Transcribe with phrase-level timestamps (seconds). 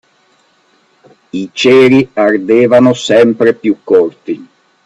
[1.31, 4.47] I ceri ardevano sempre più corti.